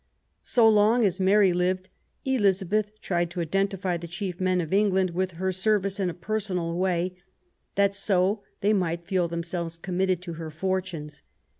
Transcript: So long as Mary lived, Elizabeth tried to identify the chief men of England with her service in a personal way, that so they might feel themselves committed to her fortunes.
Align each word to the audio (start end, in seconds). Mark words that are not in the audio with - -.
So 0.41 0.67
long 0.67 1.05
as 1.05 1.19
Mary 1.19 1.53
lived, 1.53 1.87
Elizabeth 2.25 2.99
tried 3.01 3.29
to 3.29 3.39
identify 3.39 3.97
the 3.97 4.07
chief 4.07 4.39
men 4.39 4.59
of 4.59 4.73
England 4.73 5.11
with 5.11 5.33
her 5.33 5.51
service 5.51 5.99
in 5.99 6.09
a 6.09 6.13
personal 6.15 6.75
way, 6.75 7.13
that 7.75 7.93
so 7.93 8.41
they 8.61 8.73
might 8.73 9.05
feel 9.05 9.27
themselves 9.27 9.77
committed 9.77 10.19
to 10.23 10.33
her 10.41 10.49
fortunes. 10.49 11.21